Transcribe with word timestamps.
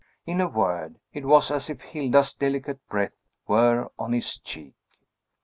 In 0.25 0.41
a 0.41 0.47
word, 0.47 0.95
it 1.13 1.25
was 1.25 1.51
as 1.51 1.69
if 1.69 1.79
Hilda's 1.81 2.33
delicate 2.33 2.79
breath 2.89 3.13
were 3.45 3.91
on 3.99 4.13
his 4.13 4.39
cheek. 4.39 4.73